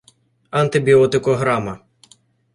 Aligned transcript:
антибіотикограма 0.61 1.79